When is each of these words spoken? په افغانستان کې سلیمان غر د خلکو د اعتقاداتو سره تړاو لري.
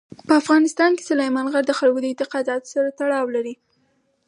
په 0.27 0.33
افغانستان 0.41 0.91
کې 0.97 1.07
سلیمان 1.09 1.45
غر 1.53 1.63
د 1.67 1.73
خلکو 1.79 1.99
د 2.01 2.05
اعتقاداتو 2.09 2.71
سره 2.73 2.89
تړاو 2.99 3.25
لري. 3.35 3.53